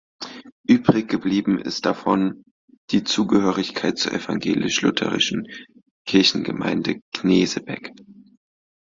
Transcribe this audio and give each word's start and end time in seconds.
Übrig 0.65 1.09
geblieben 1.09 1.59
ist 1.59 1.85
davon 1.85 2.43
die 2.89 3.03
Zugehörigkeit 3.03 3.99
zur 3.99 4.13
evangelisch-lutherischen 4.13 5.47
Kirchengemeinde 6.07 7.01
Knesebeck. 7.13 7.91